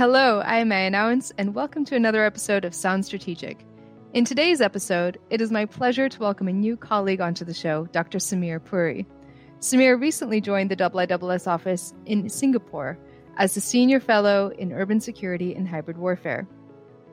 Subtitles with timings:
[0.00, 3.66] Hello, I'm Meia Nouwens, and welcome to another episode of Sound Strategic.
[4.14, 7.84] In today's episode, it is my pleasure to welcome a new colleague onto the show,
[7.92, 8.16] Dr.
[8.16, 9.06] Samir Puri.
[9.58, 12.98] Samir recently joined the IISS office in Singapore
[13.36, 16.48] as a senior fellow in urban security and hybrid warfare.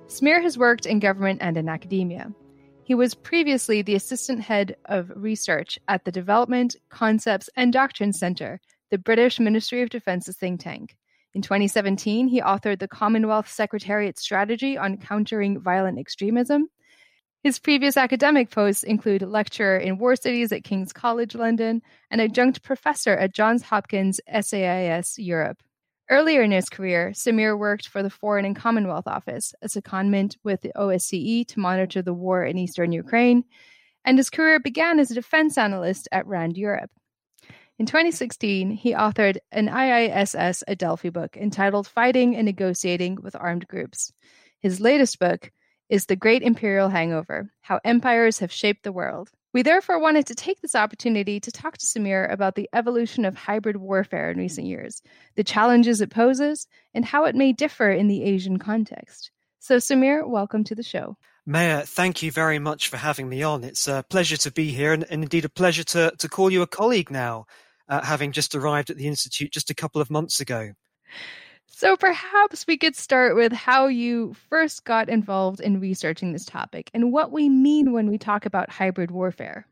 [0.08, 2.32] Samir has worked in government and in academia.
[2.86, 8.62] He was previously the assistant head of research at the Development, Concepts and Doctrine Centre,
[8.92, 10.96] the British Ministry of Defence's think tank.
[11.34, 16.70] In 2017, he authored the Commonwealth Secretariat Strategy on Countering Violent Extremism.
[17.44, 22.64] His previous academic posts include lecturer in war studies at King's College London and adjunct
[22.64, 25.62] professor at Johns Hopkins SAIS Europe.
[26.10, 30.38] Earlier in his career, Samir worked for the Foreign and Commonwealth Office, as a secondment
[30.44, 33.44] with the OSCE to monitor the war in eastern Ukraine,
[34.06, 36.92] and his career began as a defense analyst at RAND Europe.
[37.80, 44.12] In 2016, he authored an IISS Adelphi book entitled Fighting and Negotiating with Armed Groups.
[44.60, 45.52] His latest book
[45.88, 49.30] is The Great Imperial Hangover How Empires Have Shaped the World.
[49.54, 53.36] We therefore wanted to take this opportunity to talk to Samir about the evolution of
[53.36, 55.04] hybrid warfare in recent years,
[55.36, 59.30] the challenges it poses, and how it may differ in the Asian context.
[59.60, 61.16] So, Samir, welcome to the show.
[61.46, 63.64] Meia, thank you very much for having me on.
[63.64, 66.64] It's a pleasure to be here and, and indeed a pleasure to, to call you
[66.64, 67.46] a colleague now
[67.90, 70.74] uh, having just arrived at the Institute just a couple of months ago.
[71.68, 76.90] So perhaps we could start with how you first got involved in researching this topic
[76.94, 79.68] and what we mean when we talk about hybrid warfare.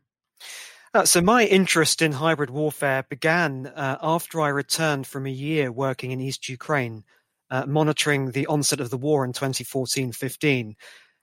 [0.94, 5.70] Uh, so, my interest in hybrid warfare began uh, after I returned from a year
[5.70, 7.04] working in East Ukraine,
[7.50, 10.76] uh, monitoring the onset of the war in 2014 15.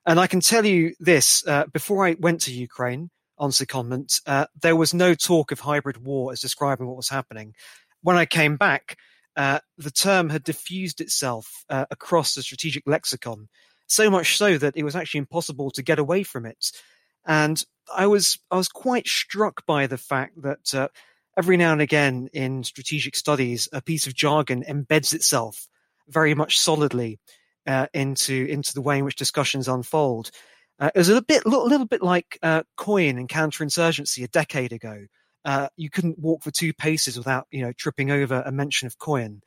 [0.05, 4.45] And I can tell you this uh, before I went to Ukraine, on secondment, uh,
[4.61, 7.53] there was no talk of hybrid war as describing what was happening.
[8.01, 8.97] When I came back,
[9.35, 13.49] uh, the term had diffused itself uh, across the strategic lexicon,
[13.87, 16.71] so much so that it was actually impossible to get away from it.
[17.25, 17.63] And
[17.93, 20.87] I was I was quite struck by the fact that uh,
[21.37, 25.67] every now and again in strategic studies, a piece of jargon embeds itself
[26.07, 27.19] very much solidly
[27.65, 30.31] uh, into into the way in which discussions unfold.
[30.79, 34.73] Uh, it was a bit, little, little bit like uh, COIN and counterinsurgency a decade
[34.73, 35.05] ago.
[35.45, 38.97] Uh, you couldn't walk for two paces without, you know, tripping over a mention of
[38.97, 39.41] COIN.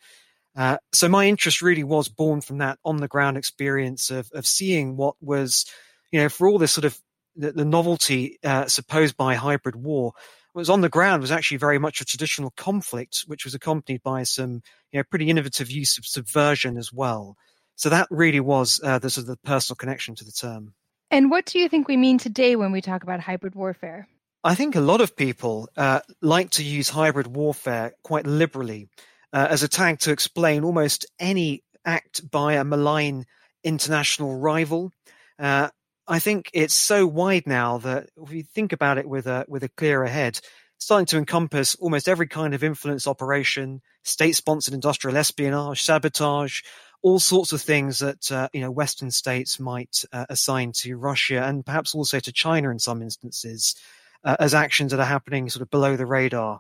[0.57, 4.47] Uh, so my interest really was born from that on the ground experience of of
[4.47, 5.67] seeing what was,
[6.11, 6.99] you know, for all this sort of
[7.35, 10.13] the, the novelty uh, supposed by hybrid war,
[10.53, 14.03] what was on the ground was actually very much a traditional conflict, which was accompanied
[14.03, 17.37] by some, you know, pretty innovative use of subversion as well.
[17.75, 20.73] So that really was uh, the sort of the personal connection to the term.
[21.11, 24.09] And what do you think we mean today when we talk about hybrid warfare?
[24.43, 28.89] I think a lot of people uh, like to use hybrid warfare quite liberally
[29.33, 33.27] uh, as a tag to explain almost any act by a malign
[33.65, 34.93] international rival.
[35.39, 35.69] Uh,
[36.09, 39.65] I think it's so wide now that if you think about it with a with
[39.65, 40.39] a clearer head,
[40.77, 46.63] it's starting to encompass almost every kind of influence operation, state-sponsored industrial espionage, sabotage,
[47.07, 51.41] all sorts of things that uh, you know Western states might uh, assign to Russia
[51.45, 53.77] and perhaps also to China in some instances
[54.25, 56.59] uh, as actions that are happening sort of below the radar.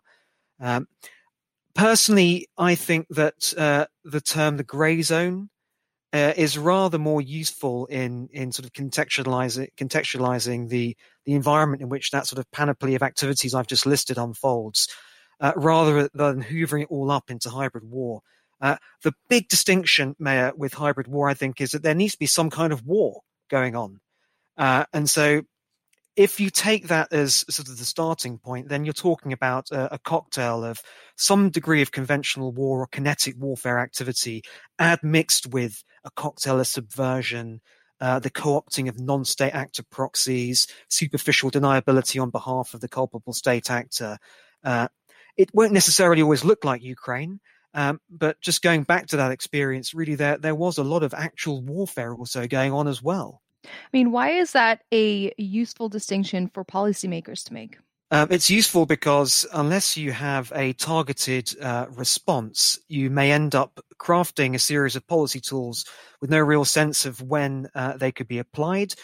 [0.60, 0.86] Um,
[1.74, 5.50] personally, I think that uh, the term the grey zone
[6.12, 11.88] uh, is rather more useful in in sort of contextualizing contextualizing the the environment in
[11.88, 14.86] which that sort of panoply of activities I've just listed unfolds,
[15.40, 18.22] uh, rather than hoovering it all up into hybrid war.
[18.60, 22.18] Uh, the big distinction, Meia, with hybrid war, I think, is that there needs to
[22.18, 24.00] be some kind of war going on.
[24.56, 25.42] Uh, and so
[26.16, 29.94] if you take that as sort of the starting point, then you're talking about a,
[29.94, 30.80] a, cocktail of
[31.16, 34.42] some degree of conventional war or kinetic warfare activity,
[34.78, 37.60] admixed with a cocktail of subversion,
[38.00, 43.70] uh, the co-opting of non-state actor proxies, superficial deniability on behalf of the culpable state
[43.70, 44.16] actor.
[44.64, 44.88] Uh,
[45.36, 47.40] it won't necessarily always look like Ukraine,
[47.76, 51.12] um, but just going back to that experience, really, there there was a lot of
[51.12, 53.42] actual warfare also going on as well.
[53.64, 57.76] I mean, why is that a useful distinction for policymakers to make?
[58.10, 63.78] Um, it's useful because unless you have a targeted uh, response, you may end up
[63.98, 65.84] crafting a series of policy tools
[66.20, 68.94] with no real sense of when uh, they could be applied.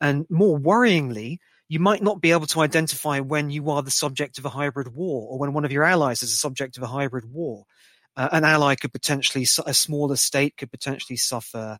[0.00, 1.38] And more worryingly,
[1.68, 4.94] you might not be able to identify when you are the subject of a hybrid
[4.94, 7.64] war or when one of your allies is the subject of a hybrid war
[8.16, 11.78] uh, an ally could potentially, a smaller state could potentially suffer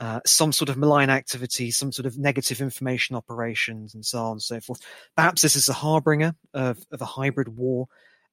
[0.00, 4.32] uh, some sort of malign activity, some sort of negative information operations, and so on
[4.32, 4.80] and so forth.
[5.16, 7.86] Perhaps this is a harbinger of, of a hybrid war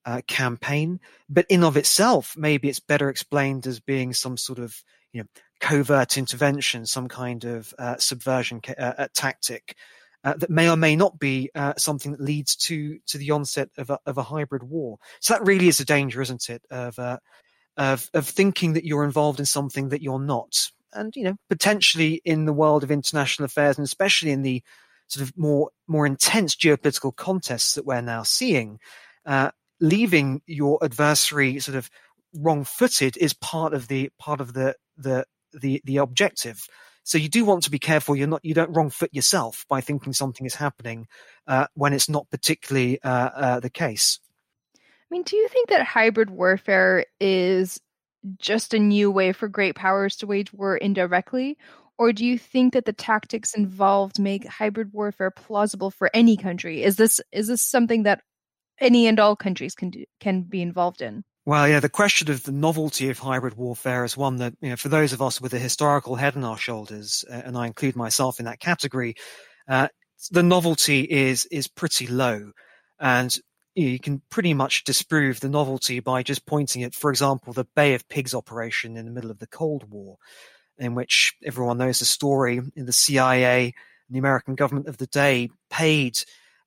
[0.06, 1.00] uh, campaign,
[1.30, 4.84] but in of itself, maybe it's better explained as being some sort of
[5.14, 5.28] you know
[5.60, 9.76] covert intervention, some kind of uh, subversion uh, tactic
[10.24, 13.70] uh, that may or may not be uh, something that leads to to the onset
[13.78, 14.98] of a, of a hybrid war.
[15.20, 16.64] So that really is a danger, isn't it?
[16.70, 17.18] Of uh,
[17.78, 22.22] of of thinking that you're involved in something that you're not, and you know potentially
[22.24, 24.62] in the world of international affairs, and especially in the
[25.08, 28.80] sort of more more intense geopolitical contests that we're now seeing,
[29.26, 31.90] uh, leaving your adversary sort of
[32.34, 36.66] wrong-footed is part of the part of the the the the objective.
[37.12, 38.16] So you do want to be careful.
[38.16, 41.10] You're not you don't wrong foot yourself by thinking something is happening
[41.46, 44.22] uh, when it's not particularly uh, uh, the case.
[44.76, 44.80] I
[45.10, 47.82] mean, do you think that hybrid warfare is
[48.38, 51.58] just a new way for great powers to wage war indirectly,
[51.98, 56.82] or do you think that the tactics involved make hybrid warfare plausible for any country?
[56.82, 58.22] Is this is this something that
[58.80, 61.26] any and all countries can do, can be involved in?
[61.46, 64.76] Well, yeah, the question of the novelty of hybrid warfare is one that, you know,
[64.76, 67.96] for those of us with a historical head on our shoulders, uh, and I include
[67.96, 69.16] myself in that category,
[69.68, 69.88] uh,
[70.30, 72.52] the novelty is is pretty low,
[73.00, 73.36] and
[73.74, 77.54] you, know, you can pretty much disprove the novelty by just pointing at, for example,
[77.54, 80.18] the Bay of Pigs operation in the middle of the Cold War,
[80.78, 82.62] in which everyone knows the story.
[82.76, 83.74] In the CIA
[84.12, 86.20] the American government of the day paid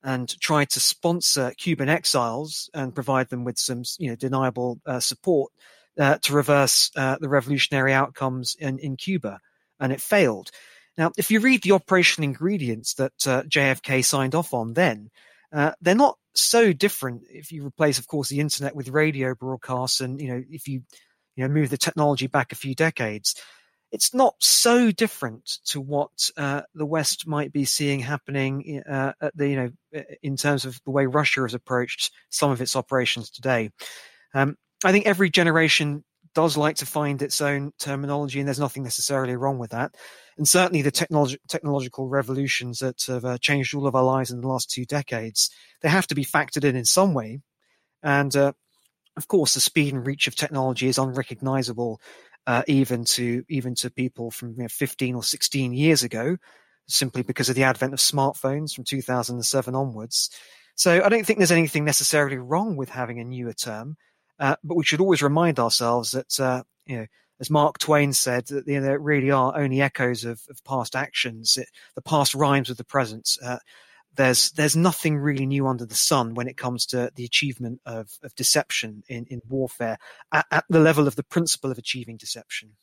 [0.05, 5.01] and tried to sponsor Cuban exiles and provide them with some, you know, deniable uh,
[5.01, 5.51] support
[5.99, 9.41] uh, to reverse uh, the revolutionary outcomes in, in Cuba,
[9.81, 10.51] and it failed.
[10.99, 15.11] Now, if you read the operation ingredients that uh, JFK signed off on then,
[15.53, 17.23] uh, they're not so different.
[17.31, 20.83] If you replace, of course, the internet with radio broadcasts, and you know, if you
[21.37, 23.41] you know move the technology back a few decades,
[23.95, 29.37] it's not so different to what uh, the West might be seeing happening uh, at
[29.37, 33.31] the, you know, in terms of the way Russia has approached some of its operations
[33.31, 33.71] today.
[34.35, 36.03] Um, I think every generation
[36.35, 39.95] does like to find its own terminology, and there's nothing necessarily wrong with that.
[40.37, 44.41] And certainly, the technolog- technological revolutions that have uh, changed all of our lives in
[44.41, 45.51] the last two decades,
[45.83, 47.43] they have to be factored in in some way.
[48.03, 48.55] And uh,
[49.17, 52.01] of course, the speed and reach of technology is unrecognizable
[52.47, 56.37] uh, even to even to people from you know, 15 or 16 years ago,
[56.87, 60.31] simply because of the advent of smartphones from 2007 onwards.
[60.77, 63.97] So I don't think there's anything necessarily wrong with having a newer term,
[64.39, 67.07] uh, but we should always remind ourselves that uh, you know.
[67.41, 70.95] As Mark Twain said, that you know, there really are only echoes of, of past
[70.95, 71.57] actions.
[71.57, 73.37] It, the past rhymes with the present.
[74.17, 78.11] There's there's nothing really new under the sun when it comes to the achievement of,
[78.23, 79.99] of deception in, in warfare
[80.33, 82.77] at, at the level of the principle of achieving deception.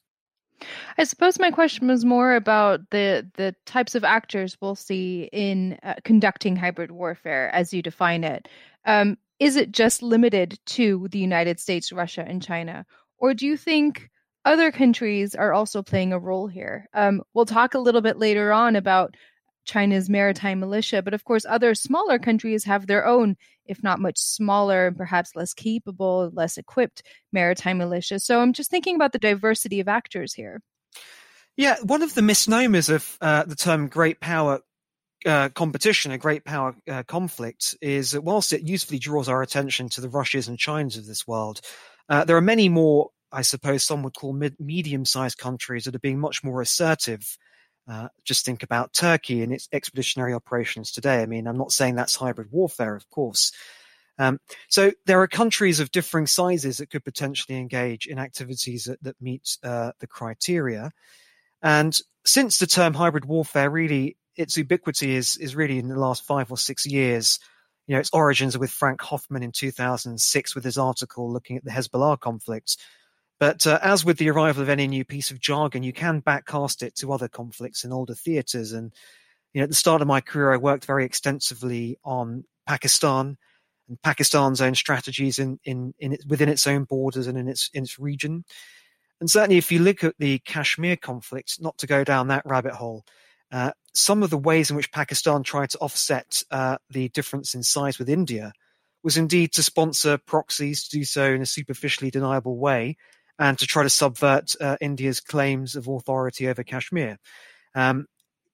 [0.97, 5.77] I suppose my question was more about the the types of actors we'll see in
[5.83, 8.47] uh, conducting hybrid warfare as you define it.
[8.85, 12.85] Um, is it just limited to the United States, Russia, and China,
[13.17, 14.09] or do you think
[14.45, 16.87] other countries are also playing a role here?
[16.93, 19.15] Um, we'll talk a little bit later on about
[19.65, 23.35] China's maritime militia, but of course, other smaller countries have their own,
[23.65, 28.19] if not much smaller and perhaps less capable, less equipped maritime militia.
[28.19, 30.61] So I'm just thinking about the diversity of actors here.
[31.57, 34.61] Yeah, one of the misnomers of uh, the term great power
[35.25, 39.89] uh, competition, a great power uh, conflict, is that whilst it usefully draws our attention
[39.89, 41.61] to the Russias and Chinas of this world,
[42.09, 45.95] uh, there are many more, I suppose, some would call mid- medium sized countries that
[45.95, 47.37] are being much more assertive
[47.87, 51.21] uh, just think about Turkey and its expeditionary operations today.
[51.21, 53.51] I mean, I'm not saying that's hybrid warfare, of course.
[54.17, 59.01] Um, so there are countries of differing sizes that could potentially engage in activities that,
[59.03, 60.91] that meet uh, the criteria.
[61.61, 66.23] And since the term hybrid warfare really, its ubiquity is, is really in the last
[66.23, 67.39] five or six years,
[67.87, 71.65] you know, its origins are with Frank Hoffman in 2006 with his article looking at
[71.65, 72.77] the Hezbollah conflict,
[73.41, 76.83] but uh, as with the arrival of any new piece of jargon, you can backcast
[76.83, 78.71] it to other conflicts in older theatres.
[78.71, 78.93] And
[79.51, 83.39] you know, at the start of my career, I worked very extensively on Pakistan
[83.89, 87.71] and Pakistan's own strategies in, in, in it, within its own borders and in its
[87.73, 88.45] in its region.
[89.19, 92.73] And certainly, if you look at the Kashmir conflict, not to go down that rabbit
[92.73, 93.03] hole,
[93.51, 97.63] uh, some of the ways in which Pakistan tried to offset uh, the difference in
[97.63, 98.53] size with India
[99.01, 102.97] was indeed to sponsor proxies to do so in a superficially deniable way
[103.41, 107.17] and to try to subvert uh, India's claims of authority over Kashmir.
[107.73, 108.05] Um,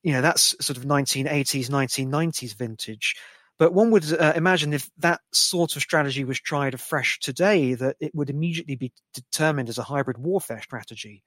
[0.02, 3.16] you know, that's sort of 1980s, 1990s vintage.
[3.60, 7.98] But one would uh, imagine if that sort of strategy was tried afresh today, that
[8.00, 11.22] it would immediately be determined as a hybrid warfare strategy,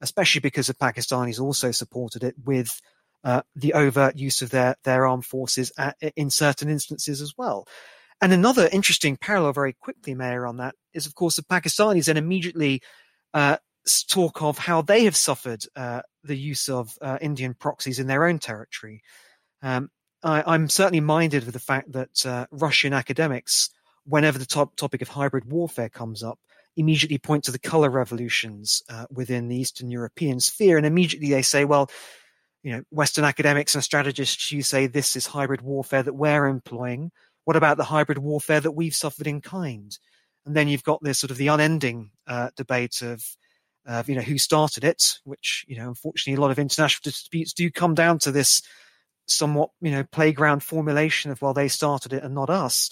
[0.00, 2.80] especially because the Pakistanis also supported it with
[3.24, 7.66] uh, the overt use of their, their armed forces at, in certain instances as well.
[8.22, 12.16] And another interesting parallel, very quickly, Meia, on that is, of course, the Pakistanis then
[12.16, 12.86] immediately uh,
[14.08, 18.26] talk of how they have suffered uh, the use of uh, Indian proxies in their
[18.26, 19.02] own territory.
[19.62, 19.90] Um,
[20.22, 23.70] I, am certainly minded of the fact that uh, Russian academics,
[24.04, 26.38] whenever the top topic of hybrid warfare comes up,
[26.76, 31.42] immediately point to the color revolutions uh, within the Eastern European sphere, and immediately they
[31.42, 31.90] say, well,
[32.62, 37.10] you know, Western academics and strategists, you say this is hybrid warfare that we're employing.
[37.44, 39.98] What about the hybrid warfare that we've suffered in kind?
[40.46, 43.24] And then you've got this sort of the unending uh, debate of,
[44.08, 47.70] you know, who started it, which, you know, unfortunately, a lot of international disputes do
[47.70, 48.62] come down to this
[49.26, 52.90] somewhat, you know, playground formulation of, well, they started it and not us.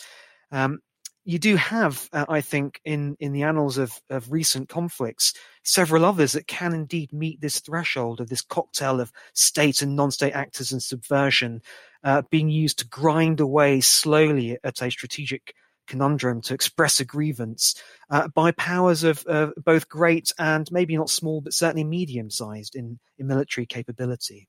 [0.53, 0.79] Um,
[1.25, 6.05] you do have, uh, I think, in, in the annals of, of recent conflicts, several
[6.05, 10.73] others that can indeed meet this threshold of this cocktail of state and non-state actors
[10.73, 11.61] and subversion
[12.05, 15.55] uh, being used to grind away slowly at a strategic
[15.91, 17.75] conundrum to express a grievance
[18.09, 22.99] uh, by powers of uh, both great and maybe not small, but certainly medium-sized in,
[23.19, 24.49] in military capability.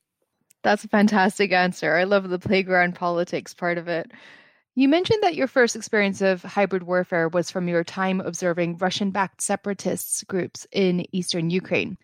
[0.64, 1.96] That's a fantastic answer.
[1.96, 4.12] I love the playground politics part of it.
[4.76, 9.12] You mentioned that your first experience of hybrid warfare was from your time observing Russian
[9.12, 11.98] backed separatists groups in eastern Ukraine.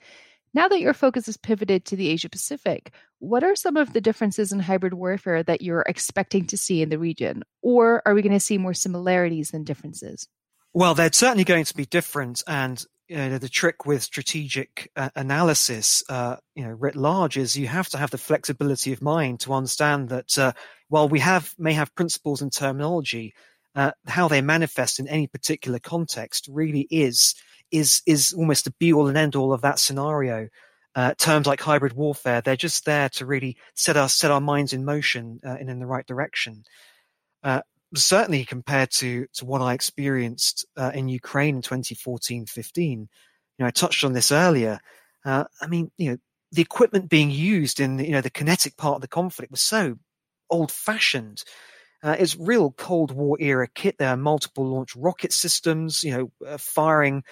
[0.58, 4.02] Now that your focus is pivoted to the Asia Pacific, what are some of the
[4.02, 7.44] differences in hybrid warfare that you're expecting to see in the region?
[7.62, 10.28] Or are we going to see more similarities than differences?
[10.74, 12.42] Well, they're certainly going to be different.
[12.48, 17.56] And you know, the trick with strategic uh, analysis, uh, you know, writ large, is
[17.56, 20.54] you have to have the flexibility of mind to understand that uh,
[20.90, 23.36] while we have may have principles and terminology,
[23.76, 27.36] uh, how they manifest in any particular context really is
[27.72, 30.48] is is almost the be all and end all of that scenario.
[30.96, 34.74] Uh, terms like hybrid warfare, they're just there to really set our set our minds
[34.74, 36.64] in motion uh, and in the right direction
[37.96, 42.68] certainly compared to to what I experienced uh, in Ukraine in 2014-15.
[42.78, 43.08] You
[43.60, 44.80] know, I touched on this earlier.
[45.26, 46.18] Uh, I mean, you know,
[46.52, 49.62] the equipment being used in the, you know the kinetic part of the conflict was
[49.62, 49.98] so
[50.50, 51.44] old-fashioned.
[52.04, 53.96] Uh, it's real Cold War era kit.
[53.98, 57.24] There are multiple launch rocket systems, you know, uh, firing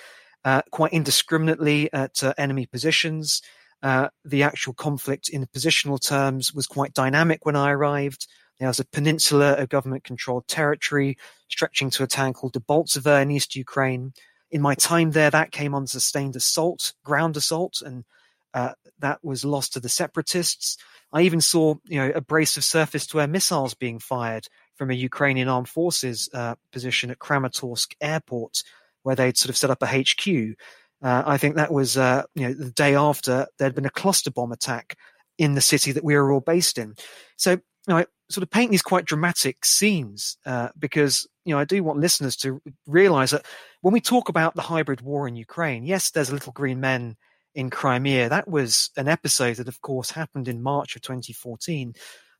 [0.45, 3.41] uh, quite indiscriminately at uh, enemy positions.
[3.81, 8.27] the actual conflict in positional terms was quite dynamic when I arrived.
[8.59, 11.17] There was a peninsula of government controlled territory
[11.49, 14.13] stretching to a town called Debaltseve in East Ukraine.
[14.49, 18.05] In my time there, that came on sustained assault, ground assault, and
[18.53, 20.77] uh, that was lost to the separatists.
[21.11, 25.49] I even saw, you know, a brace of surface-to-air missiles being fired from a Ukrainian
[25.49, 28.63] armed forces uh, position at Kramatorsk airport,
[29.05, 30.55] where they'd sort of set up a HQ.
[31.01, 34.31] Uh, I think that was, uh, you know, the day after there'd been a cluster
[34.31, 34.97] bomb attack
[35.37, 36.95] in the city that we were all based in.
[37.37, 41.59] So you know, I sort of paint these quite dramatic scenes uh, because you know
[41.59, 43.45] I do want listeners to realize that
[43.81, 47.15] when we talk about the hybrid war in Ukraine, yes, there's little green men
[47.53, 48.29] in Crimea.
[48.29, 51.93] That was an episode that, of course, happened in March of 2014.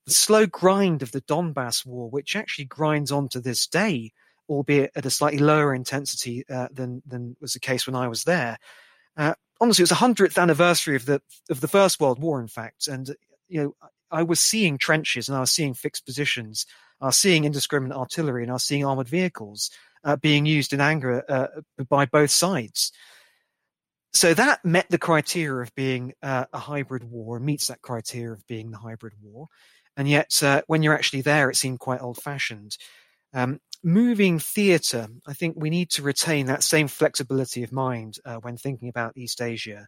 [0.06, 4.12] The slow grind of the Donbass war, which actually grinds on to this day,
[4.50, 8.24] albeit at a slightly lower intensity uh, than than was the case when I was
[8.24, 8.58] there.
[9.18, 12.48] Uh, honestly, it was a hundredth anniversary of the of the First World War, in
[12.48, 13.16] fact, and
[13.48, 13.76] you know
[14.12, 16.66] I was seeing trenches and I was seeing fixed positions.
[17.02, 19.70] I was seeing indiscriminate artillery and I was seeing armored vehicles
[20.04, 21.48] uh, being used in anger uh,
[21.90, 22.92] by both sides.
[24.14, 28.48] So that met the criteria of being uh, a hybrid war, meets that criteria of
[28.48, 29.48] being the hybrid war.
[29.98, 32.78] And yet, uh, when you're actually there, it seemed quite old fashioned.
[33.36, 38.38] Um, moving theatre, I think we need to retain that same flexibility of mind uh,
[38.38, 39.88] when thinking about East Asia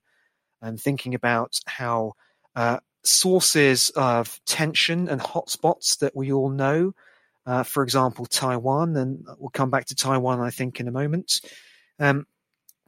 [0.61, 2.13] and thinking about how
[2.55, 6.93] uh, sources of tension and hotspots that we all know.
[7.45, 11.39] Uh, for example, Taiwan, and we'll come back to Taiwan, I think, in a moment.
[11.97, 12.27] Um,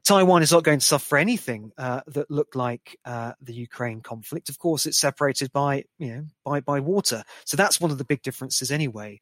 [0.04, 4.50] Taiwan is not going to suffer anything uh, that looked like uh, the Ukraine conflict.
[4.50, 8.06] Of course, it's separated by you know by by water, so that's one of the
[8.06, 9.22] big differences anyway.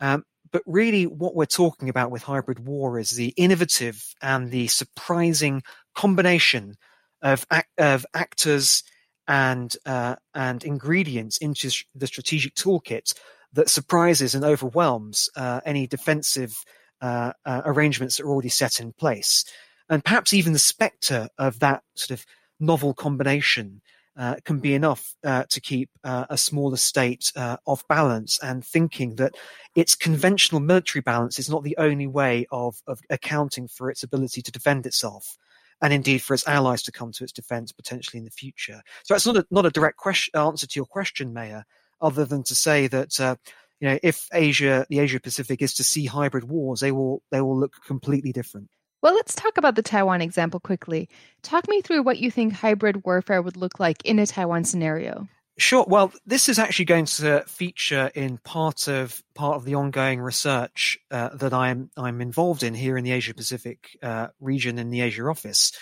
[0.00, 4.68] Um, but really, what we're talking about with hybrid war is the innovative and the
[4.68, 5.62] surprising
[5.94, 6.76] combination
[7.22, 8.82] of of actors
[9.26, 13.14] and uh, and ingredients into the strategic toolkit
[13.52, 16.64] that surprises and overwhelms uh, any defensive
[17.00, 19.44] uh, uh, arrangements that are already set in place,
[19.88, 22.26] and perhaps even the spectre of that sort of
[22.60, 23.80] novel combination
[24.18, 29.34] uh, can be enough uh, to keep a smaller state off balance and thinking that
[29.74, 34.42] its conventional military balance is not the only way of, of accounting for its ability
[34.42, 35.36] to defend itself
[35.80, 38.82] and indeed for its allies to come to its defence potentially in the future.
[39.04, 41.64] So that's not a, not a direct question, answer to your question, Meia,
[42.00, 43.36] other than to say that uh,
[43.80, 47.40] you know if Asia, the Asia Pacific, is to see hybrid wars, they will they
[47.40, 48.68] will look completely different.
[49.02, 51.08] Well, let's talk about the Taiwan example quickly.
[51.42, 55.28] Talk me through what you think hybrid warfare would look like in a Taiwan scenario.
[55.58, 55.84] Sure.
[55.88, 60.98] Well, this is actually going to feature in part of part of the ongoing research
[61.10, 65.00] uh, that I'm I'm involved in here in the Asia Pacific uh, region in the
[65.00, 65.72] Asia office,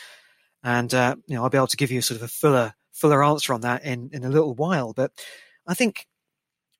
[0.64, 3.22] and uh, you know I'll be able to give you sort of a fuller fuller
[3.22, 4.94] answer on that in in a little while.
[4.94, 5.12] But
[5.66, 6.06] I think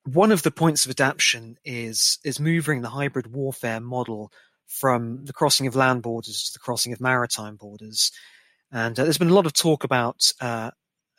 [0.05, 4.31] one of the points of adaptation is is moving the hybrid warfare model
[4.67, 8.11] from the crossing of land borders to the crossing of maritime borders.
[8.71, 10.71] And uh, there's been a lot of talk about uh,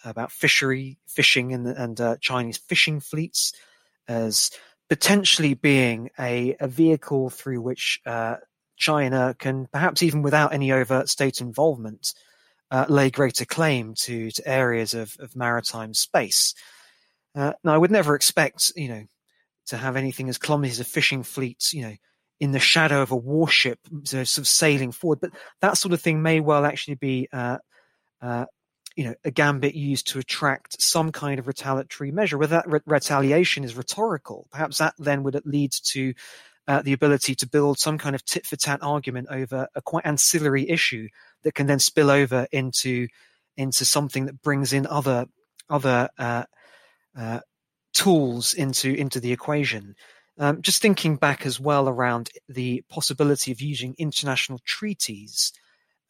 [0.05, 3.53] about fishery fishing and, and uh, Chinese fishing fleets
[4.07, 4.51] as
[4.89, 8.37] potentially being a, a vehicle through which uh,
[8.77, 12.15] China can, perhaps even without any overt state involvement,
[12.71, 16.55] uh, lay greater claim to, to areas of, of maritime space.
[17.35, 19.03] Uh, now, I would never expect, you know,
[19.67, 21.95] to have anything as clumsy as a fishing fleet, you know,
[22.41, 25.21] in the shadow of a warship, sort of sailing forward.
[25.21, 27.59] But that sort of thing may well actually be uh,
[28.23, 28.47] uh,
[28.97, 32.39] you know a gambit used to attract some kind of retaliatory measure.
[32.39, 36.15] Whether that re- retaliation is rhetorical, perhaps that then would lead to
[36.69, 40.05] uh, the ability to build some kind of tit for tat argument over a quite
[40.07, 41.09] ancillary issue
[41.43, 43.09] that can then spill over into
[43.57, 45.27] into something that brings in other
[45.71, 46.45] other uh,
[47.17, 47.41] uh,
[47.95, 49.95] tools into into the equation.
[50.39, 55.53] Um, just thinking back as well around the possibility of using international treaties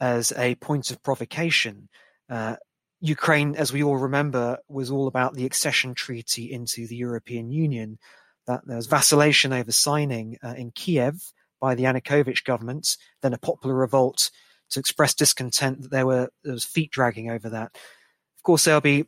[0.01, 1.89] as a point of provocation.
[2.29, 2.57] Uh,
[3.01, 7.99] Ukraine, as we all remember, was all about the accession treaty into the European Union.
[8.47, 13.39] That there was vacillation over signing uh, in Kiev by the Yanukovych government, then a
[13.39, 14.31] popular revolt
[14.71, 17.71] to express discontent that there were there was feet dragging over that.
[17.75, 19.07] Of course, there'll be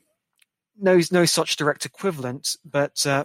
[0.78, 3.24] no no such direct equivalent, but uh,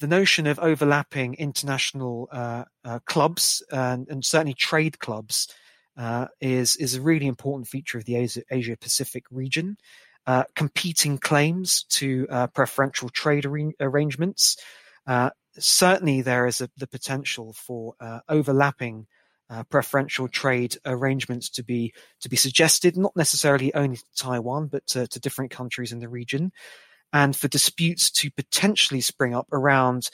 [0.00, 5.48] the notion of overlapping international uh, uh clubs and, and, certainly trade clubs
[5.96, 9.76] uh, is is a really important feature of the Asia, Asia Pacific region.
[10.26, 14.56] Uh, competing claims to uh, preferential trade ar- arrangements.
[15.06, 17.94] Uh, certainly, there is a, the potential for
[18.28, 19.06] overlapping
[19.70, 25.06] preferential trade arrangements to be to be suggested, not necessarily only to Taiwan, but to,
[25.06, 26.50] to different countries in the region,
[27.12, 30.10] and for disputes to potentially spring up around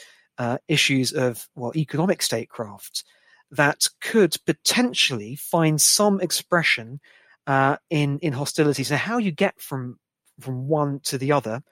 [0.66, 3.04] issues of well economic statecraft
[3.52, 7.00] that could potentially find some expression
[7.46, 8.90] uh, in in hostilities.
[8.90, 9.98] Now, how you get from
[10.40, 11.62] from one to the other,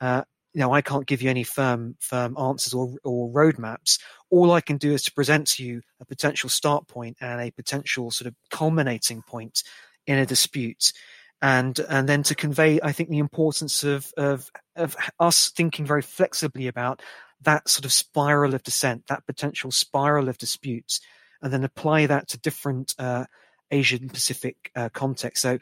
[0.00, 3.98] uh, you know, I can't give you any firm firm answers or or roadmaps.
[4.30, 7.50] All I can do is to present to you a potential start point and a
[7.50, 9.62] potential sort of culminating point
[10.06, 10.92] in a dispute.
[11.42, 16.02] And and then to convey, I think, the importance of of of us thinking very
[16.02, 17.02] flexibly about
[17.42, 21.00] that sort of spiral of descent, that potential spiral of disputes,
[21.42, 23.24] and then apply that to different uh,
[23.72, 25.42] Asian Pacific uh, contexts.
[25.42, 25.58] So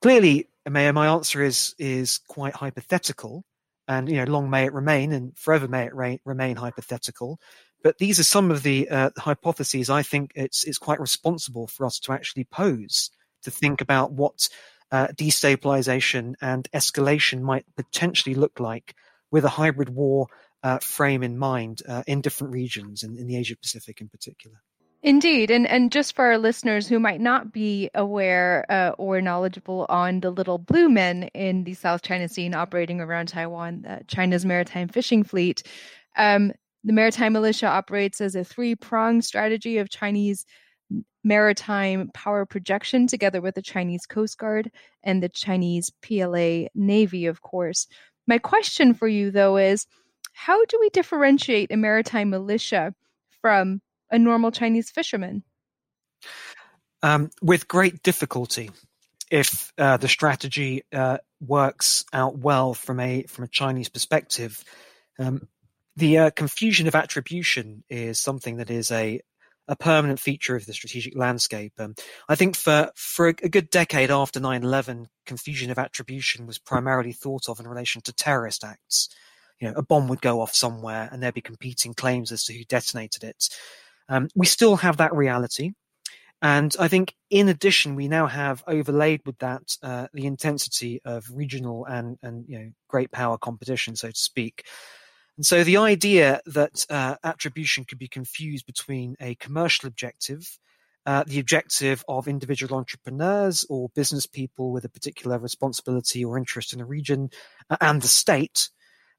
[0.00, 3.44] clearly, Meia, my answer is is quite hypothetical,
[3.88, 7.40] and you know, long may it remain, and forever may it re- remain hypothetical.
[7.82, 11.84] But these are some of the uh, hypotheses I think it's it's quite responsible for
[11.84, 13.10] us to actually pose
[13.42, 14.48] to think about what
[14.92, 18.94] destabilization and escalation might potentially look like
[19.30, 20.26] with a hybrid war
[20.62, 24.56] uh, frame in mind uh, in different regions, in, in the Asia Pacific in particular.
[25.02, 29.86] Indeed, and and just for our listeners who might not be aware uh, or knowledgeable
[29.88, 34.00] on the little blue men in the South China Sea and operating around Taiwan, uh,
[34.08, 35.62] China's maritime fishing fleet,
[36.16, 36.52] um,
[36.84, 40.44] the maritime militia operates as a three-pronged strategy of Chinese
[41.22, 44.70] maritime power projection, together with the Chinese Coast Guard
[45.02, 47.86] and the Chinese PLA Navy, of course.
[48.26, 49.86] My question for you, though, is
[50.32, 52.94] how do we differentiate a maritime militia
[53.40, 55.42] from a normal Chinese fisherman?
[57.02, 58.70] Um, with great difficulty,
[59.30, 64.62] if uh, the strategy uh, works out well from a from a Chinese perspective.
[65.18, 65.48] Um,
[65.96, 69.20] the uh, confusion of attribution is something that is a
[69.70, 71.72] a permanent feature of the strategic landscape.
[71.78, 71.94] Um,
[72.28, 77.48] I think for for a, good decade after 9/11, confusion of attribution was primarily thought
[77.48, 79.08] of in relation to terrorist acts.
[79.60, 82.52] You know, a bomb would go off somewhere, and there'd be competing claims as to
[82.52, 83.48] who detonated it.
[84.08, 85.72] Um, we still have that reality.
[86.42, 91.26] And I think, in addition, we now have overlaid with that uh, the intensity of
[91.30, 94.64] regional and, and you know, great power competition, so to speak.
[95.40, 100.58] And so the idea that uh, attribution could be confused between a commercial objective,
[101.06, 106.74] uh, the objective of individual entrepreneurs or business people with a particular responsibility or interest
[106.74, 107.30] in a region,
[107.70, 108.68] uh, and the state,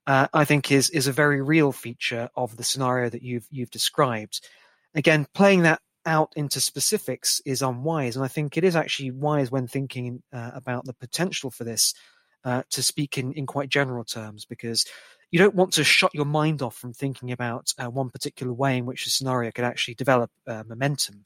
[0.06, 3.72] uh, I think is is a very real feature of the scenario that you've you've
[3.72, 4.48] described
[4.94, 8.16] again, playing that out into specifics is unwise.
[8.16, 11.96] And I think it is actually wise when thinking uh, about the potential for this
[12.44, 14.86] uh, to speak in, in quite general terms, because
[15.32, 18.78] you don't want to shut your mind off from thinking about uh, one particular way
[18.78, 21.26] in which the scenario could actually develop uh, momentum.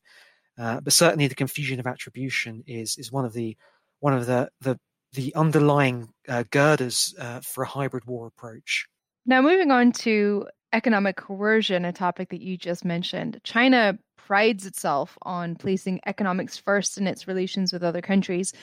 [0.58, 3.58] Uh, but certainly, the confusion of attribution is is one of the
[4.00, 4.80] one of the the
[5.13, 8.88] the underlying uh, girders for a hybrid war approach.
[9.26, 15.18] Now, moving on to economic coercion, a topic that you just mentioned, China prides itself
[15.22, 18.54] on placing economics first in its relations with other countries,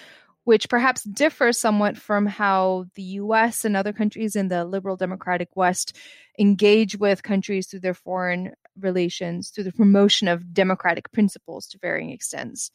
[0.45, 5.49] which perhaps differs somewhat from how the US and other countries in the liberal democratic
[5.55, 5.97] West
[6.39, 12.11] engage with countries through their foreign relations, through the promotion of democratic principles to varying
[12.11, 12.71] extents.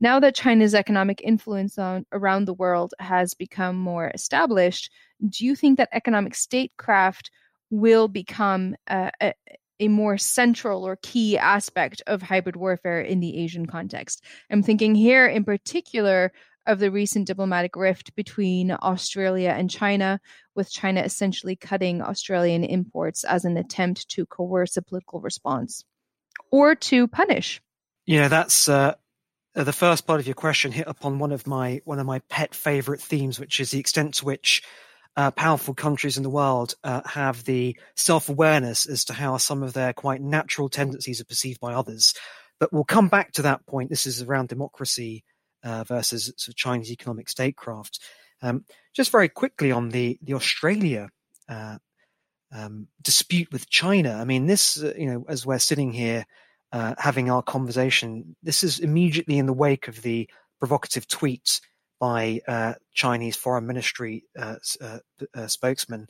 [0.00, 4.90] Now that China's economic influence on, around the world has become more established,
[5.28, 7.30] do you think that economic statecraft
[7.70, 9.32] will become a, a,
[9.80, 14.22] a more central or key aspect of hybrid warfare in the Asian context.
[14.50, 16.32] I'm thinking here in particular
[16.66, 20.20] of the recent diplomatic rift between Australia and China,
[20.54, 25.84] with China essentially cutting Australian imports as an attempt to coerce a political response
[26.50, 27.60] or to punish.
[28.06, 28.94] Yeah, that's uh,
[29.54, 32.54] the first part of your question hit upon one of my one of my pet
[32.54, 34.62] favorite themes, which is the extent to which
[35.16, 39.62] uh, powerful countries in the world uh, have the self awareness as to how some
[39.62, 42.14] of their quite natural tendencies are perceived by others.
[42.58, 43.90] But we'll come back to that point.
[43.90, 45.24] This is around democracy
[45.62, 48.00] uh, versus sort of Chinese economic statecraft.
[48.42, 51.10] Um, just very quickly on the the Australia
[51.48, 51.78] uh,
[52.52, 54.14] um, dispute with China.
[54.14, 56.26] I mean, this uh, you know, as we're sitting here
[56.72, 61.60] uh, having our conversation, this is immediately in the wake of the provocative tweets
[62.00, 64.56] by uh, Chinese Foreign Ministry uh,
[65.46, 66.08] spokesman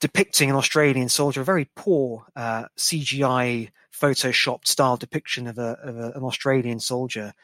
[0.00, 6.12] depicting an Australian soldier, a very poor CGI photoshopped style depiction of, a, of a,
[6.16, 7.34] an Australian soldier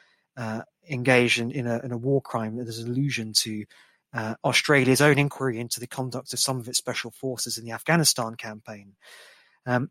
[0.89, 2.57] engaged in, in, a, in, a, war crime.
[2.57, 3.65] There's an allusion to
[4.15, 7.73] uh, Australia's own inquiry into the conduct of some of its special forces in the
[7.73, 8.95] Afghanistan campaign.
[9.67, 9.91] Um,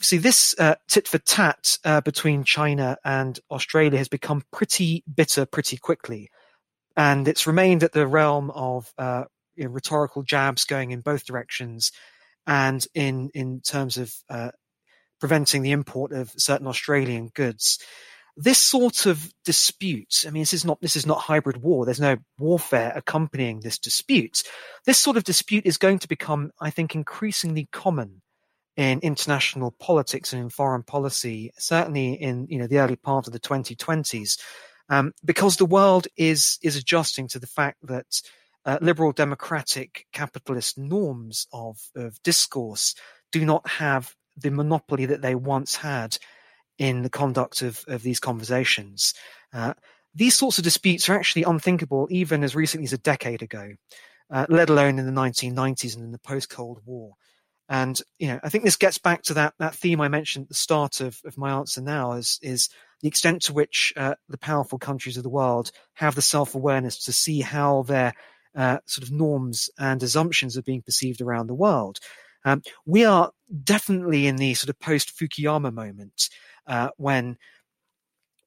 [0.00, 5.44] see, this uh, tit for tat uh, between China and Australia has become pretty bitter
[5.44, 6.30] pretty quickly.
[6.96, 11.24] And it's remained at the realm of uh, you know, rhetorical jabs going in both
[11.24, 11.92] directions
[12.46, 14.50] and in, in terms of uh,
[15.20, 17.78] preventing the import of certain Australian goods.
[18.36, 21.84] This sort of dispute, I mean, this is not this is not hybrid war.
[21.84, 24.42] There's no warfare accompanying this dispute.
[24.86, 28.22] This sort of dispute is going to become, I think, increasingly common
[28.76, 33.32] in international politics and in foreign policy, certainly in you know the early part of
[33.32, 34.40] the 2020s,
[34.88, 38.22] um, because the world is is adjusting to the fact that
[38.64, 42.94] uh, liberal democratic capitalist norms of of discourse
[43.30, 46.16] do not have the monopoly that they once had
[46.82, 49.14] in the conduct of of these conversations.
[49.52, 49.72] Uh,
[50.14, 53.74] these sorts of disputes are actually unthinkable even as recently as a decade ago,
[54.30, 57.12] uh, let alone in the 1990s and in the post Cold War.
[57.68, 60.48] And you know, I think this gets back to that that theme I mentioned at
[60.48, 61.80] the start of, of my answer.
[61.80, 62.68] Now is is
[63.00, 67.04] the extent to which uh, the powerful countries of the world have the self awareness
[67.04, 68.12] to see how their
[68.56, 72.00] uh, sort of norms and assumptions are being perceived around the world.
[72.44, 73.30] Um, we are
[73.62, 76.28] definitely in the sort of post Fukuyama moment
[76.66, 77.36] uh, when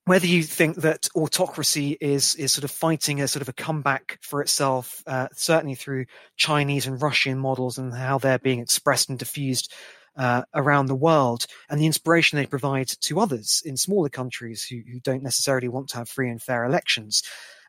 [0.05, 4.19] whether you think that autocracy is is sort of fighting a sort of a comeback
[4.21, 6.05] for itself, uh, certainly through
[6.37, 9.73] Chinese and Russian models and how they're being expressed and diffused
[10.15, 14.81] uh, around the world, and the inspiration they provide to others in smaller countries who,
[14.89, 17.23] who don't necessarily want to have free and fair elections.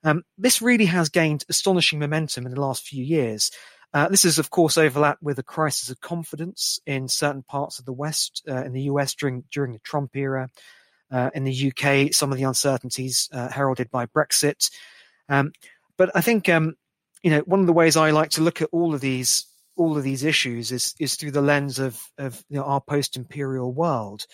[0.04, 3.50] Um, this really has gained astonishing momentum in the last few years.
[3.94, 7.84] Uh, this is, of course, overlapped with a crisis of confidence in certain parts of
[7.84, 10.48] the West, uh, in the US during during the Trump era,
[11.10, 14.70] uh, in the UK, some of the uncertainties uh, heralded by Brexit.
[15.28, 15.52] Um,
[15.96, 16.74] but I think um,
[17.22, 19.46] you know one of the ways I like to look at all of these
[19.76, 23.72] all of these issues is is through the lens of of you know, our post-imperial
[23.72, 24.26] world,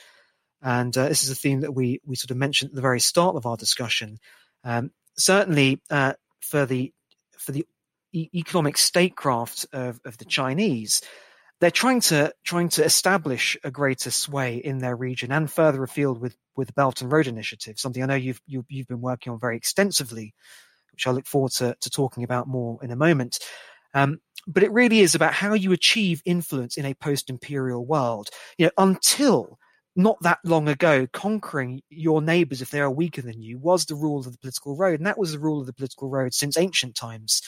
[0.62, 3.00] and uh, this is a theme that we we sort of mentioned at the very
[3.00, 4.18] start of our discussion.
[4.64, 6.92] Um, certainly, uh, for the
[7.38, 7.66] for the
[8.14, 11.02] economic statecraft of, of the Chinese,
[11.60, 16.20] they're trying to trying to establish a greater sway in their region and further afield
[16.20, 18.88] with with the Belt and Road Initiative, something I know you've you, have you have
[18.88, 20.34] been working on very extensively,
[20.92, 23.38] which I look forward to, to talking about more in a moment.
[23.94, 28.28] Um, but it really is about how you achieve influence in a post-imperial world.
[28.58, 29.58] You know, until
[29.94, 33.94] not that long ago, conquering your neighbors if they are weaker than you was the
[33.94, 36.56] rule of the political road, and that was the rule of the political road since
[36.56, 37.42] ancient times.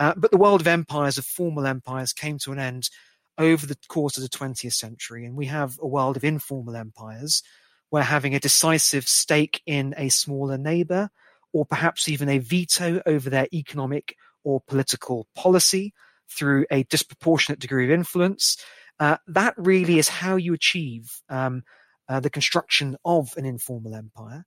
[0.00, 2.88] Uh, but the world of empires, of formal empires, came to an end
[3.36, 5.26] over the course of the 20th century.
[5.26, 7.42] And we have a world of informal empires
[7.90, 11.10] where having a decisive stake in a smaller neighbor,
[11.52, 15.92] or perhaps even a veto over their economic or political policy
[16.30, 18.56] through a disproportionate degree of influence,
[19.00, 21.62] uh, that really is how you achieve um,
[22.08, 24.44] uh, the construction of an informal empire.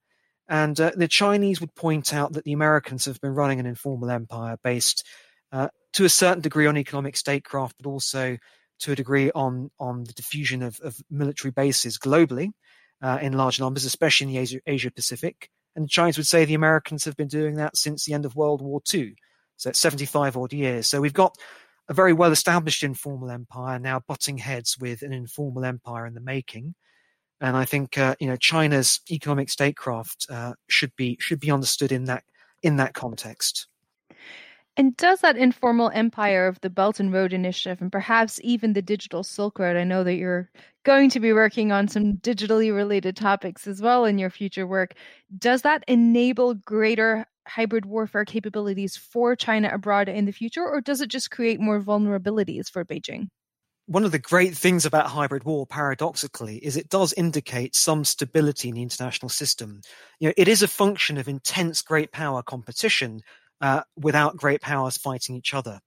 [0.47, 4.09] And uh, the Chinese would point out that the Americans have been running an informal
[4.09, 5.05] empire based
[5.53, 8.37] uh, to a certain degree on economic statecraft, but also
[8.79, 12.51] to a degree on, on the diffusion of, of military bases globally
[13.01, 15.49] uh, in large numbers, especially in the Asia, Asia Pacific.
[15.75, 18.35] And the Chinese would say the Americans have been doing that since the end of
[18.35, 19.15] World War II.
[19.57, 20.87] So it's 75 odd years.
[20.87, 21.37] So we've got
[21.87, 26.21] a very well established informal empire now butting heads with an informal empire in the
[26.21, 26.75] making.
[27.41, 31.91] And I think uh, you know China's economic statecraft uh, should be should be understood
[31.91, 32.23] in that
[32.61, 33.67] in that context.
[34.75, 38.81] And does that informal empire of the Belt and Road Initiative and perhaps even the
[38.81, 40.49] digital Silk Road, I know that you're
[40.83, 44.95] going to be working on some digitally related topics as well in your future work,
[45.37, 51.01] does that enable greater hybrid warfare capabilities for China abroad in the future, or does
[51.01, 53.27] it just create more vulnerabilities for Beijing?
[53.85, 58.69] One of the great things about hybrid war, paradoxically, is it does indicate some stability
[58.69, 59.81] in the international system.
[60.19, 63.21] You know, it is a function of intense great power competition
[63.63, 65.79] uh, without great powers fighting each other.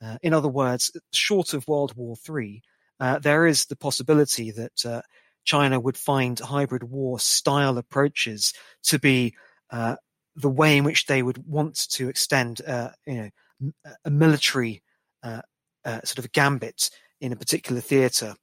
[0.00, 2.62] Uh, in other words, short of World War III,
[3.00, 5.02] uh, there is the possibility that uh,
[5.44, 9.34] China would find hybrid war style approaches to be
[9.70, 9.96] uh,
[10.36, 13.72] the way in which they would want to extend, uh, you know,
[14.04, 14.82] a military
[15.24, 18.36] sort of gambit in a particular theatre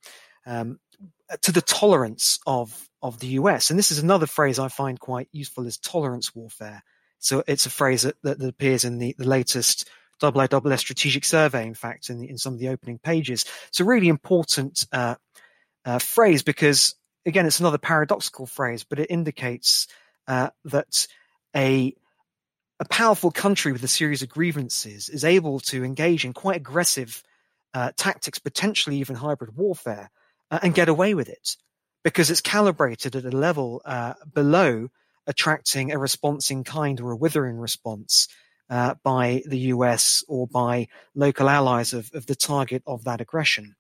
[0.46, 0.78] um,
[1.42, 3.70] to the tolerance of of the US.
[3.70, 6.84] And this is another phrase I find quite useful: is tolerance warfare.
[7.24, 9.90] So it's a phrase that, that, that appears in the, the latest
[10.22, 13.46] IISS strategic survey, in fact, in, the, in some of the opening pages.
[13.68, 15.16] It's a really important uh,
[15.86, 19.88] uh, phrase because, again, it's another paradoxical phrase, but it indicates
[20.28, 21.08] uh, that
[21.56, 21.96] a
[22.80, 27.24] a powerful country with a series of grievances is able to engage in quite aggressive
[27.74, 30.10] uh, tactics, potentially even hybrid warfare,
[30.52, 31.56] uh, and get away with it
[32.04, 34.90] because it's calibrated at a level uh, below
[35.28, 38.28] attracting a response in kind or a withering response
[38.70, 43.76] uh, by the US or by local allies of, of the target of that aggression.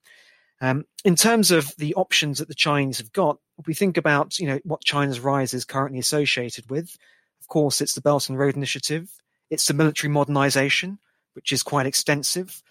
[0.61, 4.39] Um, in terms of the options that the Chinese have got, if we think about
[4.39, 6.95] you know what China's rise is currently associated with,
[7.41, 9.09] of course, it's the Belt and Road Initiative,
[9.49, 10.99] it's the military modernization,
[11.33, 12.63] which is quite extensive.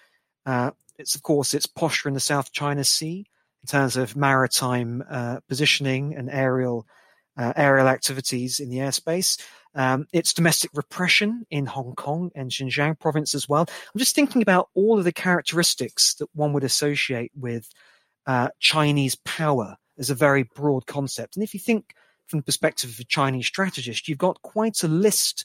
[0.46, 3.26] Uh, it's of course its posture in the South China Sea
[3.62, 6.87] in terms of maritime uh, positioning and aerial
[7.37, 9.40] uh, aerial activities in the airspace.
[9.75, 13.66] Um, it's domestic repression in Hong Kong and Xinjiang province as well.
[13.68, 17.71] I'm just thinking about all of the characteristics that one would associate with
[18.27, 21.37] uh, Chinese power as a very broad concept.
[21.37, 21.95] And if you think
[22.27, 25.45] from the perspective of a Chinese strategist, you've got quite a list,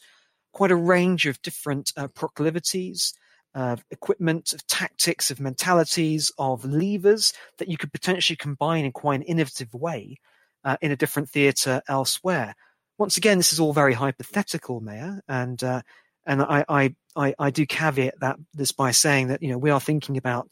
[0.51, 3.13] quite a range of different uh, proclivities,
[3.55, 9.15] of equipment, of tactics, of mentalities, of levers that you could potentially combine in quite
[9.15, 10.19] an innovative way
[10.67, 12.53] uh, in a different theatre elsewhere.
[12.97, 15.81] Once again, this is all very hypothetical, Meia, and uh,
[16.25, 19.69] and I, I, I I do caveat that this by saying that you know we
[19.69, 20.51] are thinking about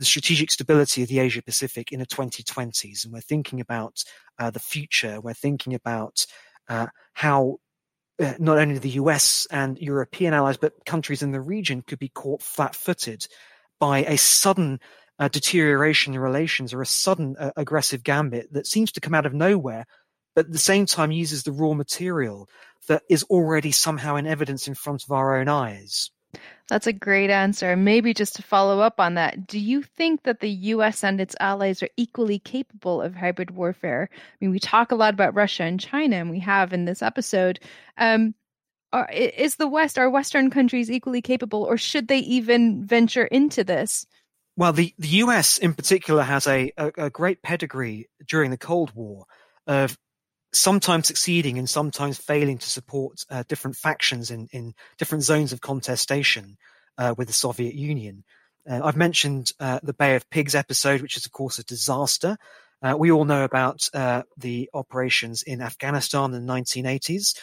[0.00, 4.02] the strategic stability of the Asia Pacific in the 2020s, and we're thinking about
[4.40, 5.20] uh, the future.
[5.20, 6.26] We're thinking about
[6.68, 7.58] uh, how
[8.20, 12.08] uh, not only the US and European allies, but countries in the region could be
[12.08, 13.28] caught flat-footed
[13.78, 14.80] by a sudden
[15.22, 19.24] uh, deterioration in relations or a sudden uh, aggressive gambit that seems to come out
[19.24, 19.86] of nowhere,
[20.34, 22.48] but at the same time uses the raw material
[22.88, 26.10] that is already somehow in evidence in front of our own eyes.
[26.68, 27.76] That's a great answer.
[27.76, 31.36] Maybe just to follow up on that, do you think that the US and its
[31.38, 34.08] allies are equally capable of hybrid warfare?
[34.12, 37.00] I mean, we talk a lot about Russia and China, and we have in this
[37.00, 37.60] episode.
[37.96, 38.34] Um,
[38.92, 43.62] are, is the West, are Western countries equally capable, or should they even venture into
[43.62, 44.04] this?
[44.56, 48.92] Well, the, the US in particular has a, a, a great pedigree during the Cold
[48.94, 49.24] War
[49.66, 49.98] of
[50.52, 55.60] sometimes succeeding and sometimes failing to support uh, different factions in, in different zones of
[55.60, 56.58] contestation
[56.98, 58.24] uh, with the Soviet Union.
[58.68, 62.36] Uh, I've mentioned uh, the Bay of Pigs episode, which is, of course, a disaster.
[62.82, 67.38] Uh, we all know about uh, the operations in Afghanistan in the 1980s.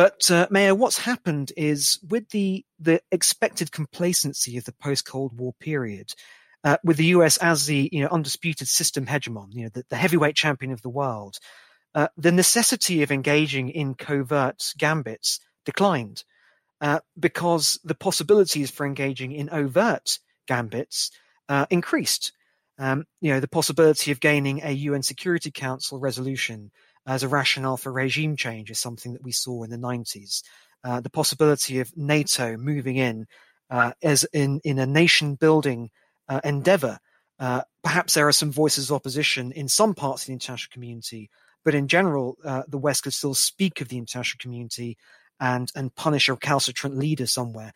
[0.00, 5.38] But uh, Meia, what's happened is with the the expected complacency of the post Cold
[5.38, 6.14] War period,
[6.64, 9.96] uh, with the US as the you know undisputed system hegemon, you know the, the
[9.96, 11.38] heavyweight champion of the world,
[11.94, 16.24] uh, the necessity of engaging in covert gambits declined
[16.80, 21.10] uh, because the possibilities for engaging in overt gambits
[21.50, 22.32] uh, increased.
[22.78, 26.70] Um, you know the possibility of gaining a UN Security Council resolution
[27.06, 30.42] as a rationale for regime change is something that we saw in the 90s.
[30.82, 33.26] Uh, the possibility of NATO moving in
[33.70, 35.90] uh, as in, in a nation building
[36.28, 36.98] uh, endeavor.
[37.38, 41.30] Uh, perhaps there are some voices of opposition in some parts of the international community,
[41.64, 44.96] but in general, uh, the West could still speak of the international community
[45.38, 47.72] and, and punish a recalcitrant leader somewhere.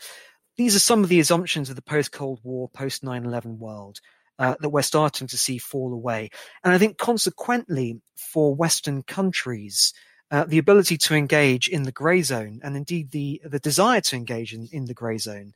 [0.57, 4.01] These are some of the assumptions of the post Cold War, post 9 11 world.
[4.37, 6.29] Uh, that we're starting to see fall away.
[6.64, 9.94] And I think consequently for Western countries,
[10.33, 14.16] uh, the ability to engage in the grey zone and indeed the, the desire to
[14.16, 15.53] engage in, in the grey zone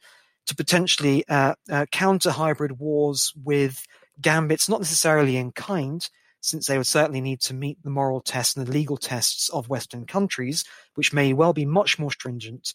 [0.46, 3.84] to potentially uh, uh, counter hybrid wars with
[4.20, 6.08] gambits, not necessarily in kind,
[6.40, 9.68] since they would certainly need to meet the moral tests and the legal tests of
[9.68, 10.64] Western countries,
[10.94, 12.72] which may well be much more stringent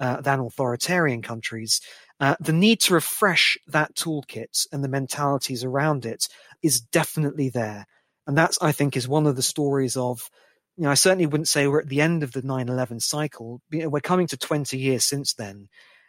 [0.00, 1.80] uh, than authoritarian countries.
[2.18, 6.28] Uh, the need to refresh that toolkit and the mentalities around it
[6.62, 7.86] is definitely there.
[8.26, 10.28] And that's, I think, is one of the stories of,
[10.76, 13.60] you know, I certainly wouldn't say we're at the end of the 9 11 cycle.
[13.70, 15.68] You know, we're coming to 20 years since then.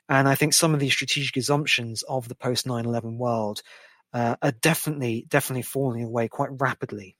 [0.10, 3.62] And I think some of these strategic assumptions of the post 9 11 world
[4.14, 7.18] uh, are definitely, definitely falling away quite rapidly.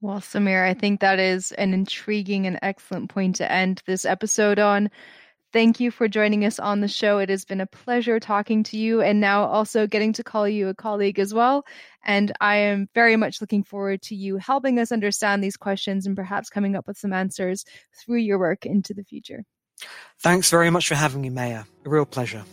[0.00, 4.60] Well, Samir, I think that is an intriguing and excellent point to end this episode
[4.60, 4.90] on.
[5.50, 7.18] Thank you for joining us on the show.
[7.18, 10.68] It has been a pleasure talking to you and now also getting to call you
[10.68, 11.64] a colleague as well.
[12.04, 16.14] And I am very much looking forward to you helping us understand these questions and
[16.14, 17.64] perhaps coming up with some answers
[17.98, 19.42] through your work into the future.
[20.20, 21.66] Thanks very much for having me, Meia.
[21.86, 22.44] A real pleasure.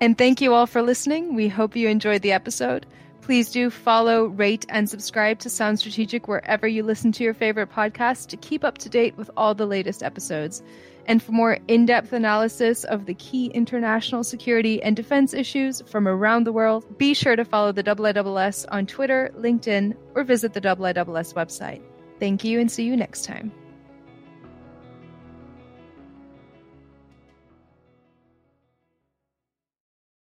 [0.00, 1.36] And thank you all for listening.
[1.36, 2.86] We hope you enjoyed the episode.
[3.20, 7.70] Please do follow, rate, and subscribe to Sounds Strategic wherever you listen to your favorite
[7.70, 10.62] podcast to keep up to date with all the latest episodes.
[11.10, 16.06] And for more in depth analysis of the key international security and defense issues from
[16.06, 20.60] around the world, be sure to follow the IISS on Twitter, LinkedIn, or visit the
[20.60, 21.82] IISS website.
[22.20, 23.50] Thank you and see you next time.